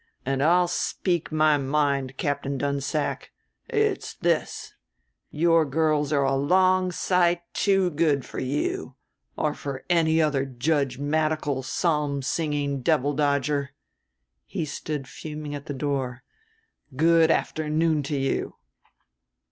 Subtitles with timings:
[0.25, 3.29] "And I'll speak my mind, Captain Dunsack;
[3.69, 4.73] it's this
[5.29, 8.95] your girls are a long sight too good for you
[9.37, 13.75] or for any other judgmatical, psalm singing devil dodger."
[14.47, 16.23] He stood fuming at the door.
[16.95, 18.55] "Good afternoon to you."